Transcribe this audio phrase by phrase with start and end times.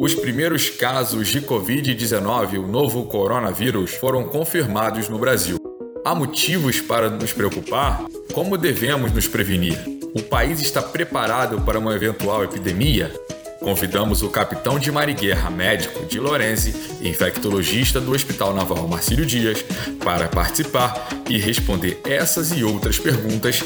[0.00, 5.58] Os primeiros casos de Covid-19, o novo coronavírus, foram confirmados no Brasil.
[6.04, 8.04] Há motivos para nos preocupar?
[8.32, 9.76] Como devemos nos prevenir?
[10.14, 13.12] O país está preparado para uma eventual epidemia?
[13.58, 16.72] Convidamos o capitão de Mariguerra, médico de Lorenzi
[17.02, 19.64] infectologista do Hospital Naval Marcílio Dias,
[20.04, 23.64] para participar e responder essas e outras perguntas.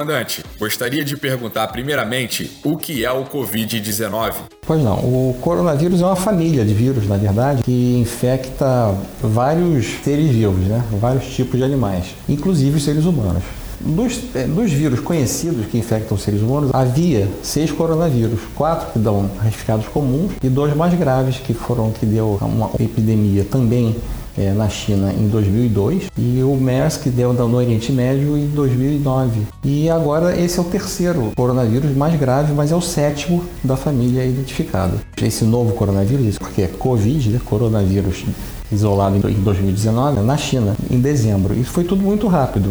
[0.00, 4.32] Comandante, gostaria de perguntar primeiramente o que é o Covid-19.
[4.66, 10.30] Pois não, o coronavírus é uma família de vírus, na verdade, que infecta vários seres
[10.30, 10.82] vivos, né?
[10.92, 13.42] vários tipos de animais, inclusive os seres humanos.
[13.78, 18.98] Dos, é, dos, vírus conhecidos que infectam os seres humanos, havia seis coronavírus, quatro que
[18.98, 23.96] dão resfriados comuns e dois mais graves que foram que deu uma epidemia também
[24.40, 29.42] é, na China em 2002 e o MERS que deu no Oriente Médio em 2009.
[29.62, 34.24] E agora esse é o terceiro coronavírus mais grave, mas é o sétimo da família
[34.24, 34.98] identificado.
[35.20, 38.24] Esse novo coronavírus, porque é Covid, né, coronavírus
[38.72, 41.58] isolado em 2019 na China, em dezembro.
[41.58, 42.70] Isso foi tudo muito rápido.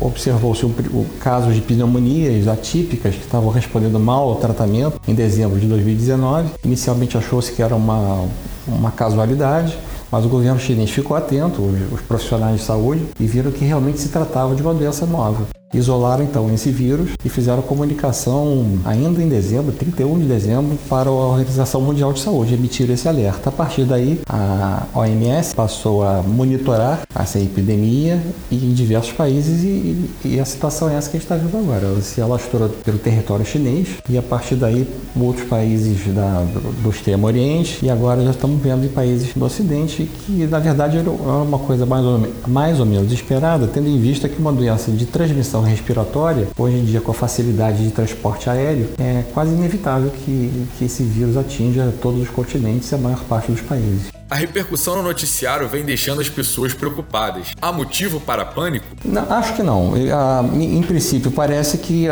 [0.00, 5.60] Observou-se o, o casos de pneumonias atípicas que estavam respondendo mal ao tratamento em dezembro
[5.60, 6.48] de 2019.
[6.64, 8.24] Inicialmente achou-se que era uma,
[8.66, 9.76] uma casualidade.
[10.10, 11.62] Mas o governo chinês ficou atento,
[11.92, 15.46] os, profissionais de saúde, e viram que realmente se tratava de uma doença nova.
[15.74, 21.12] Isolaram então esse vírus e fizeram comunicação ainda em dezembro, 31 de dezembro, para a
[21.12, 23.48] Organização Mundial de Saúde, emitir esse alerta.
[23.50, 30.40] A partir daí, a OMS passou a monitorar essa epidemia em diversos países e, e
[30.40, 31.86] a situação é essa que a gente está vendo agora.
[31.86, 34.86] Ela se alastrou pelo território chinês e a partir daí
[35.18, 39.44] outros países da, do, do Extremo Oriente e agora já estamos vendo em países do
[39.44, 43.98] Ocidente que na verdade era uma coisa mais ou, mais ou menos esperada, tendo em
[43.98, 48.48] vista que uma doença de transmissão respiratória, hoje em dia com a facilidade de transporte
[48.48, 53.20] aéreo, é quase inevitável que, que esse vírus atinja todos os continentes e a maior
[53.24, 54.16] parte dos países.
[54.28, 57.52] A repercussão no noticiário vem deixando as pessoas preocupadas.
[57.62, 58.84] Há motivo para pânico?
[59.04, 59.94] Não, acho que não.
[59.96, 62.08] Em princípio, parece que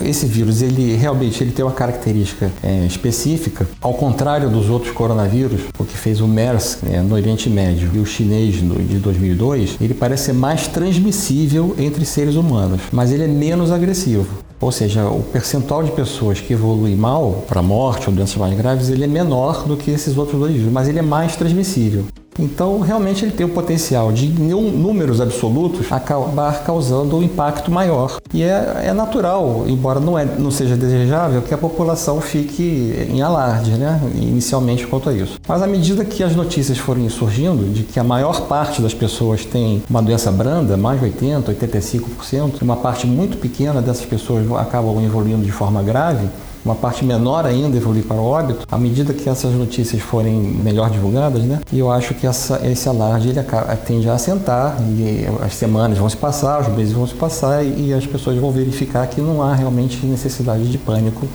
[0.00, 5.62] esse vírus, ele realmente ele tem uma característica é, específica, ao contrário dos outros coronavírus,
[5.76, 9.94] o que fez o MERS é, no Oriente Médio e o chinês de 2002, ele
[9.94, 14.26] parece ser mais transmissível entre seres humanos, mas ele é menos agressivo.
[14.60, 18.88] Ou seja, o percentual de pessoas que evolui mal para morte ou doenças mais graves,
[18.88, 22.06] ele é menor do que esses outros dois vírus, mas ele é mais transmissível.
[22.38, 28.16] Então, realmente, ele tem o potencial de, em números absolutos, acabar causando um impacto maior.
[28.32, 33.22] E é, é natural, embora não, é, não seja desejável, que a população fique em
[33.22, 34.00] alarde, né?
[34.14, 35.38] inicialmente quanto a isso.
[35.46, 39.44] Mas à medida que as notícias forem surgindo de que a maior parte das pessoas
[39.44, 45.02] tem uma doença branda, mais de 80%, 85%, uma parte muito pequena dessas pessoas acabam
[45.04, 46.28] evoluindo de forma grave,
[46.66, 50.90] uma parte menor ainda evoluir para o óbito, à medida que essas notícias forem melhor
[50.90, 51.60] divulgadas, né?
[51.72, 53.40] E eu acho que essa, esse alarde ele
[53.86, 57.88] tende a assentar e as semanas vão se passar, os meses vão se passar e,
[57.88, 61.26] e as pessoas vão verificar que não há realmente necessidade de pânico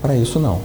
[0.00, 0.60] para isso não.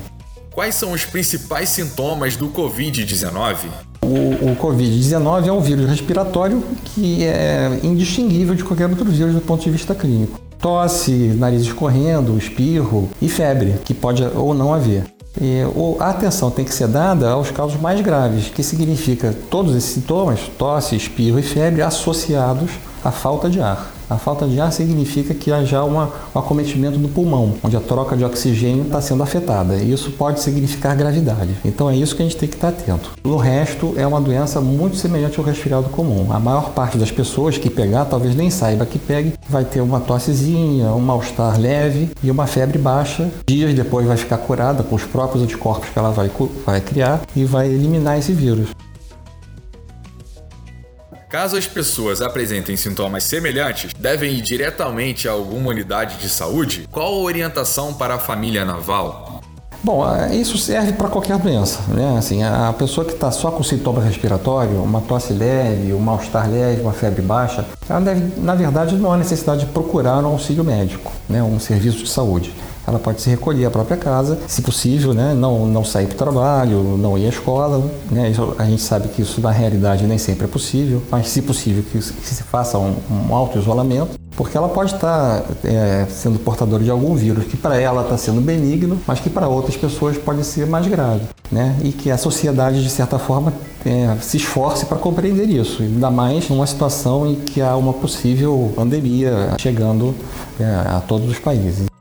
[0.51, 3.55] Quais são os principais sintomas do Covid-19?
[4.03, 9.41] O, o Covid-19 é um vírus respiratório que é indistinguível de qualquer outro vírus do
[9.41, 15.03] ponto de vista clínico tosse, nariz escorrendo, espirro e febre, que pode ou não haver.
[15.39, 15.61] E
[15.99, 20.39] a atenção tem que ser dada aos casos mais graves, que significa todos esses sintomas,
[20.57, 22.71] tosse, espirro e febre, associados
[23.03, 23.92] à falta de ar.
[24.13, 27.79] A falta de ar significa que há já uma, um acometimento do pulmão, onde a
[27.79, 29.73] troca de oxigênio está sendo afetada.
[29.77, 31.55] E isso pode significar gravidade.
[31.65, 33.09] Então é isso que a gente tem que estar atento.
[33.23, 36.31] No resto, é uma doença muito semelhante ao resfriado comum.
[36.31, 39.99] A maior parte das pessoas que pegar, talvez nem saiba que pegue, vai ter uma
[39.99, 43.31] tossezinha, um mal-estar leve e uma febre baixa.
[43.47, 46.29] Dias depois vai ficar curada com os próprios anticorpos que ela vai,
[46.63, 48.67] vai criar e vai eliminar esse vírus.
[51.33, 56.87] Caso as pessoas apresentem sintomas semelhantes, devem ir diretamente a alguma unidade de saúde?
[56.91, 59.41] Qual a orientação para a família naval?
[59.83, 62.19] Bom, é, isso serve para qualquer doença, né?
[62.19, 66.81] Assim, a pessoa que está só com sintoma respiratório, uma tosse leve, um mal-estar leve,
[66.81, 71.11] uma febre baixa, ela deve, na verdade, não há necessidade de procurar um auxílio médico,
[71.27, 71.41] né?
[71.41, 72.53] Um serviço de saúde
[72.85, 75.33] ela pode se recolher à própria casa, se possível, né?
[75.33, 77.83] não, não sair para o trabalho, não ir à escola.
[78.11, 78.29] Né?
[78.29, 81.83] Isso, a gente sabe que isso na realidade nem sempre é possível, mas se possível
[81.83, 86.89] que, que se faça um, um auto-isolamento, porque ela pode estar é, sendo portadora de
[86.89, 90.65] algum vírus que para ela está sendo benigno, mas que para outras pessoas pode ser
[90.65, 91.21] mais grave.
[91.51, 91.75] Né?
[91.83, 93.53] E que a sociedade, de certa forma,
[93.85, 98.71] é, se esforce para compreender isso, ainda mais numa situação em que há uma possível
[98.75, 100.15] pandemia chegando
[100.59, 101.92] é, a todos os países.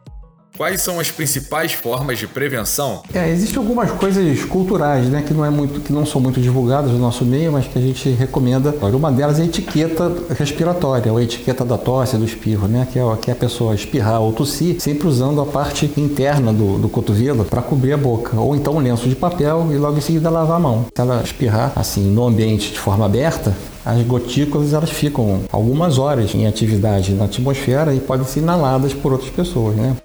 [0.57, 3.03] Quais são as principais formas de prevenção?
[3.15, 6.91] É, existem algumas coisas culturais, né, que não é muito, que não são muito divulgadas
[6.91, 8.75] no nosso meio, mas que a gente recomenda.
[8.93, 12.99] Uma delas é a etiqueta respiratória, ou a etiqueta da tosse, do espirro, né, que
[12.99, 16.89] é, que é a pessoa espirrar ou tossir, sempre usando a parte interna do, do
[16.89, 20.29] cotovelo para cobrir a boca, ou então um lenço de papel e logo em seguida
[20.29, 20.87] lavar a mão.
[20.95, 26.35] Se ela espirrar assim no ambiente de forma aberta, as gotículas elas ficam algumas horas
[26.35, 29.97] em atividade na atmosfera e podem ser inaladas por outras pessoas, né?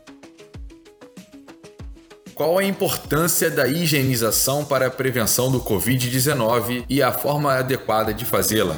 [2.37, 8.25] Qual a importância da higienização para a prevenção do Covid-19 e a forma adequada de
[8.25, 8.77] fazê-la?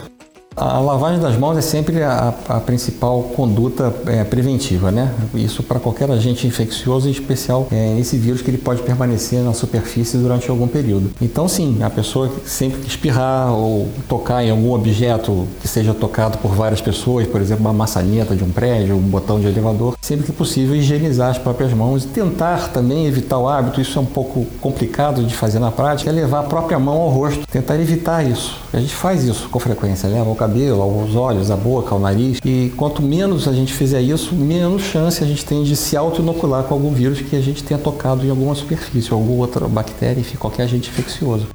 [0.60, 5.10] A lavagem das mãos é sempre a, a principal conduta é, preventiva, né?
[5.34, 9.54] Isso para qualquer agente infeccioso, em especial é, esse vírus que ele pode permanecer na
[9.54, 11.12] superfície durante algum período.
[11.22, 16.38] Então, sim, a pessoa sempre que espirrar ou tocar em algum objeto que seja tocado
[16.40, 20.26] por várias pessoas, por exemplo, uma maçaneta de um prédio, um botão de elevador, sempre
[20.26, 23.80] que possível higienizar as próprias mãos e tentar também evitar o hábito.
[23.80, 27.10] Isso é um pouco complicado de fazer na prática, é levar a própria mão ao
[27.10, 28.58] rosto, tentar evitar isso.
[28.74, 32.40] A gente faz isso com frequência, leva o cabelo, aos olhos, à boca, ao nariz.
[32.44, 36.64] E quanto menos a gente fizer isso, menos chance a gente tem de se auto-inocular
[36.64, 40.38] com algum vírus que a gente tenha tocado em alguma superfície, alguma outra bactéria, enfim,
[40.38, 41.48] qualquer agente infeccioso.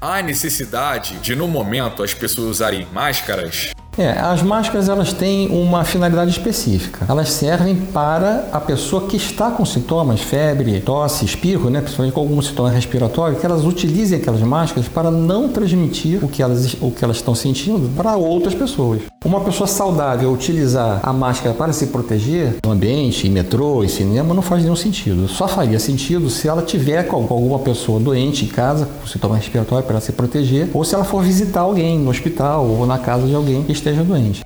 [0.00, 3.70] Há necessidade de, no momento, as pessoas usarem máscaras?
[3.98, 7.04] É, as máscaras elas têm uma finalidade específica.
[7.08, 12.20] Elas servem para a pessoa que está com sintomas, febre, tosse, espirro, né, principalmente com
[12.20, 16.90] algum sintoma respiratório, que elas utilizem aquelas máscaras para não transmitir o que elas, o
[16.90, 19.02] que elas estão sentindo para outras pessoas.
[19.24, 24.32] Uma pessoa saudável utilizar a máscara para se proteger no ambiente, em metrô, em cinema,
[24.32, 25.28] não faz nenhum sentido.
[25.28, 29.86] Só faria sentido se ela tiver com alguma pessoa doente em casa, com sintoma respiratório,
[29.86, 33.34] para se proteger, ou se ela for visitar alguém no hospital ou na casa de
[33.34, 34.42] alguém que esteja doente.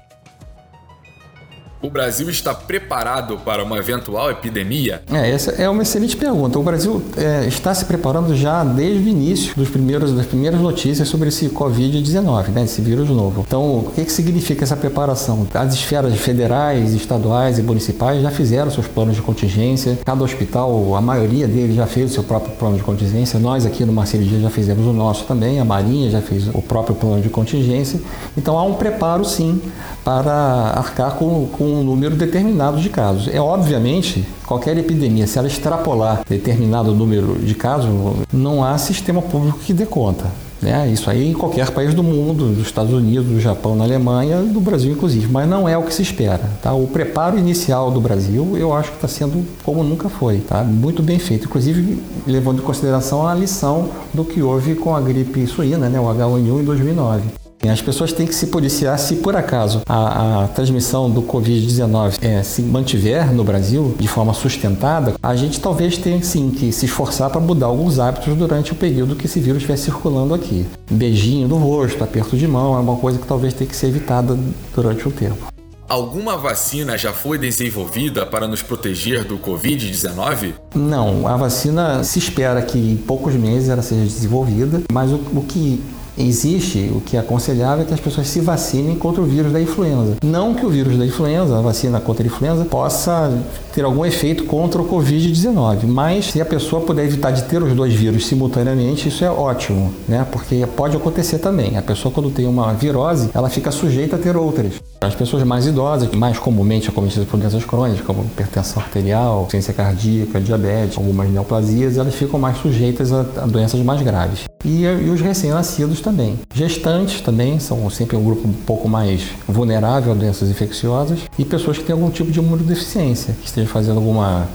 [1.85, 5.03] O Brasil está preparado para uma eventual epidemia?
[5.13, 6.59] É, essa é uma excelente pergunta.
[6.59, 11.07] O Brasil é, está se preparando já desde o início dos primeiros, das primeiras notícias
[11.07, 13.45] sobre esse Covid-19, né, esse vírus novo.
[13.47, 15.47] Então, o que, que significa essa preparação?
[15.53, 19.99] As esferas federais, estaduais e municipais já fizeram seus planos de contingência.
[20.07, 23.39] Cada hospital, a maioria deles já fez o seu próprio plano de contingência.
[23.39, 25.61] Nós aqui no Marcelo Dias já fizemos o nosso também.
[25.61, 28.01] A Marinha já fez o próprio plano de contingência.
[28.39, 29.61] Então, há um preparo, sim,
[30.03, 33.29] para arcar com, com um número determinado de casos.
[33.29, 37.91] É obviamente, qualquer epidemia, se ela extrapolar determinado número de casos,
[38.33, 40.27] não há sistema público que dê conta.
[40.65, 40.89] Né?
[40.89, 44.61] Isso aí em qualquer país do mundo, dos Estados Unidos, do Japão, na Alemanha, do
[44.61, 46.41] Brasil inclusive, mas não é o que se espera.
[46.63, 46.73] Tá?
[46.73, 50.65] O preparo inicial do Brasil, eu acho que está sendo como nunca foi, tá?
[50.65, 55.47] muito bem feito, inclusive levando em consideração a lição do que houve com a gripe
[55.47, 56.01] suína, né?
[56.01, 57.44] o H1N1 em 2009.
[57.69, 62.43] As pessoas têm que se policiar se por acaso a, a transmissão do Covid-19 é,
[62.43, 67.31] se mantiver no Brasil de forma sustentada, a gente talvez tenha sim que se esforçar
[67.31, 70.67] para mudar alguns hábitos durante o período que esse vírus estiver circulando aqui.
[70.91, 74.39] Beijinho no rosto, aperto de mão é uma coisa que talvez tenha que ser evitada
[74.75, 75.55] durante o tempo.
[75.87, 80.55] Alguma vacina já foi desenvolvida para nos proteger do Covid-19?
[80.75, 85.45] Não, a vacina se espera que em poucos meses ela seja desenvolvida, mas o, o
[85.47, 85.83] que
[86.17, 89.61] existe, o que é aconselhável é que as pessoas se vacinem contra o vírus da
[89.61, 90.17] influenza.
[90.23, 93.33] Não que o vírus da influenza, a vacina contra a influenza, possa
[93.75, 97.75] ter algum efeito contra o Covid-19, mas se a pessoa puder evitar de ter os
[97.75, 100.27] dois vírus simultaneamente, isso é ótimo, né?
[100.31, 101.77] Porque pode acontecer também.
[101.77, 104.75] A pessoa, quando tem uma virose, ela fica sujeita a ter outras.
[105.01, 110.41] As pessoas mais idosas, mais comumente acometidas por doenças crônicas, como hipertensão arterial, ciência cardíaca,
[110.41, 114.45] diabetes, algumas neoplasias, elas ficam mais sujeitas a, doenças mais graves.
[114.65, 116.39] E, e os recém-nascidos também.
[116.55, 121.79] Gestantes também são sempre um grupo um pouco mais vulnerável a doenças infecciosas e pessoas
[121.79, 124.47] que têm algum tipo de imunodeficiência, que esteja fazendo alguma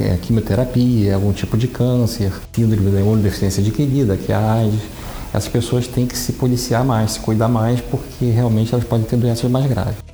[0.00, 4.80] é, quimioterapia, algum tipo de câncer, síndrome da imunodeficiência adquirida, que é a AIDS.
[5.34, 9.16] Essas pessoas têm que se policiar mais, se cuidar mais, porque realmente elas podem ter
[9.16, 10.06] doenças mais graves.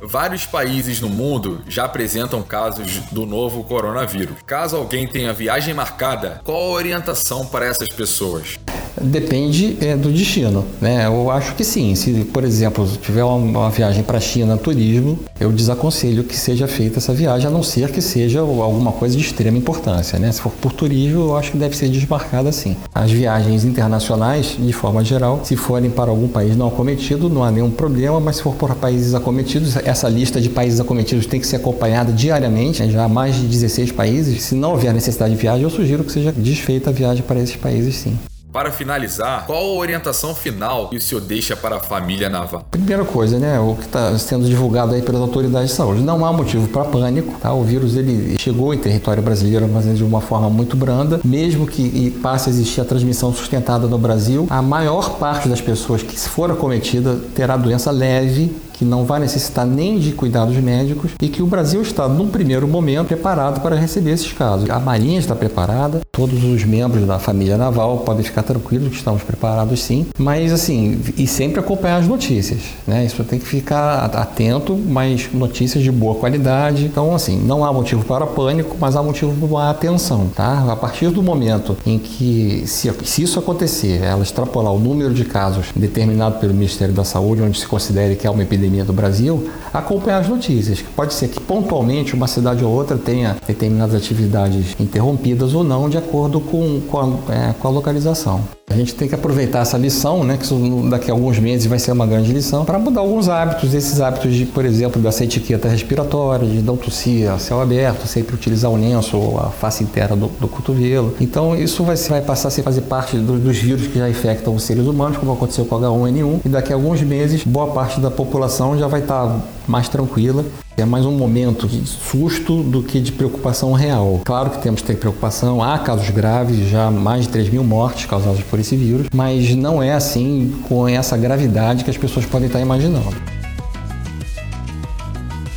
[0.00, 4.36] Vários países no mundo já apresentam casos do novo coronavírus.
[4.46, 8.57] Caso alguém tenha viagem marcada, qual a orientação para essas pessoas?
[9.00, 11.06] Depende é, do destino, né?
[11.06, 11.94] Eu acho que sim.
[11.94, 16.66] Se, por exemplo, tiver uma, uma viagem para a China turismo, eu desaconselho que seja
[16.66, 20.30] feita essa viagem, a não ser que seja alguma coisa de extrema importância, né?
[20.32, 22.76] Se for por turismo, eu acho que deve ser desmarcada sim.
[22.94, 27.50] As viagens internacionais, de forma geral, se forem para algum país não acometido, não há
[27.50, 31.46] nenhum problema, mas se for por países acometidos, essa lista de países acometidos tem que
[31.46, 32.90] ser acompanhada diariamente, né?
[32.90, 34.42] já há mais de 16 países.
[34.42, 37.56] Se não houver necessidade de viagem, eu sugiro que seja desfeita a viagem para esses
[37.56, 38.18] países sim.
[38.50, 42.64] Para finalizar, qual a orientação final que o senhor deixa para a família naval?
[42.70, 46.32] Primeira coisa, né, o que está sendo divulgado aí pelas autoridades de saúde, não há
[46.32, 47.52] motivo para pânico, tá?
[47.52, 52.10] O vírus ele chegou em território brasileiro, mas de uma forma muito branda, mesmo que
[52.22, 56.50] passe a existir a transmissão sustentada no Brasil, a maior parte das pessoas que for
[56.50, 61.46] acometida terá doença leve que não vai necessitar nem de cuidados médicos e que o
[61.46, 64.70] Brasil está, num primeiro momento, preparado para receber esses casos.
[64.70, 69.22] A Marinha está preparada, todos os membros da família naval podem ficar tranquilos que estamos
[69.22, 73.04] preparados sim, mas assim, e sempre acompanhar as notícias, né?
[73.04, 76.84] Isso tem que ficar atento, mas notícias de boa qualidade.
[76.84, 80.70] Então, assim, não há motivo para pânico, mas há motivo para atenção, tá?
[80.70, 85.24] A partir do momento em que, se, se isso acontecer, ela extrapolar o número de
[85.24, 88.92] casos determinado pelo Ministério da Saúde, onde se considere que é uma epidemia pandemia do
[88.92, 90.84] Brasil, acompanhar as notícias.
[90.94, 95.96] Pode ser que pontualmente uma cidade ou outra tenha determinadas atividades interrompidas ou não, de
[95.96, 98.57] acordo com, com, a, é, com a localização.
[98.70, 100.46] A gente tem que aproveitar essa lição, né, que
[100.90, 104.34] daqui a alguns meses vai ser uma grande lição, para mudar alguns hábitos, esses hábitos
[104.34, 108.76] de, por exemplo, dessa etiqueta respiratória, de não tossir a céu aberto, sempre utilizar o
[108.76, 111.14] lenço ou a face inteira do, do cotovelo.
[111.20, 114.62] Então isso vai, vai passar a fazer parte do, dos vírus que já infectam os
[114.62, 118.10] seres humanos, como aconteceu com o H1N1, e daqui a alguns meses boa parte da
[118.10, 120.44] população já vai estar mais tranquila.
[120.76, 124.20] É mais um momento de susto do que de preocupação real.
[124.24, 128.06] Claro que temos que ter preocupação, há casos graves, já mais de 3 mil mortes
[128.06, 132.46] causadas por esse vírus, mas não é assim com essa gravidade que as pessoas podem
[132.46, 133.16] estar imaginando.